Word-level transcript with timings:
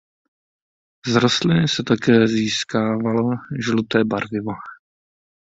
Z 1.07 1.15
rostliny 1.15 1.67
se 1.67 1.83
také 1.83 2.27
získávalo 2.27 3.29
žluté 3.65 4.03
barvivo. 4.03 4.51